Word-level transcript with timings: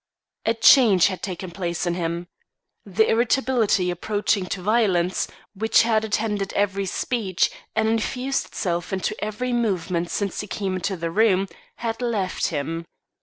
A 0.47 0.55
change 0.55 1.09
had 1.09 1.21
taken 1.21 1.51
place 1.51 1.85
in 1.85 1.93
him. 1.93 2.25
The 2.87 3.07
irritability 3.07 3.91
approaching 3.91 4.47
to 4.47 4.59
violence, 4.63 5.27
which 5.53 5.83
had 5.83 6.03
attended 6.03 6.53
every 6.53 6.87
speech 6.87 7.51
and 7.75 7.87
infused 7.87 8.47
itself 8.47 8.91
into 8.91 9.15
every 9.23 9.53
movement 9.53 10.09
since 10.09 10.39
he 10.41 10.47
came 10.47 10.73
into 10.73 10.97
the 10.97 11.11
room, 11.11 11.45
had 11.75 12.01
left 12.01 12.47
him. 12.47 12.85